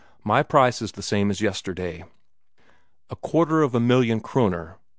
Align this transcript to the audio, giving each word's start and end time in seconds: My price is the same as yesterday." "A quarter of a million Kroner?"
My 0.23 0.41
price 0.41 0.81
is 0.81 0.93
the 0.93 1.03
same 1.03 1.29
as 1.29 1.41
yesterday." 1.41 2.03
"A 3.11 3.15
quarter 3.15 3.61
of 3.61 3.75
a 3.75 3.79
million 3.79 4.19
Kroner?" 4.19 4.77